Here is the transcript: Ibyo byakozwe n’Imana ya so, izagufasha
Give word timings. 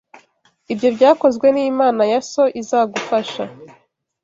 Ibyo 0.73 0.87
byakozwe 0.95 1.47
n’Imana 1.55 2.01
ya 2.11 2.19
so, 2.31 2.43
izagufasha 2.61 3.43